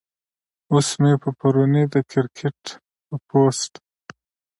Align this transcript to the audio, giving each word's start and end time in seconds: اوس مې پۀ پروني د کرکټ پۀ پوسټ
اوس 0.71 0.87
مې 1.01 1.11
پۀ 1.21 1.29
پروني 1.39 1.83
د 1.93 1.95
کرکټ 2.11 2.61
پۀ 3.05 3.15
پوسټ 3.27 3.73